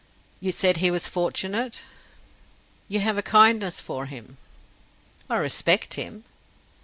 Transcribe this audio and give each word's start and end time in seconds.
"You 0.39 0.51
said 0.51 0.77
he 0.77 0.89
was 0.89 1.05
fortunate." 1.05 1.83
"You 2.87 3.01
have 3.01 3.19
a 3.19 3.21
kindness 3.21 3.79
for 3.79 4.07
him." 4.07 4.37
"I 5.29 5.35
respect 5.37 5.93
him." 5.93 6.23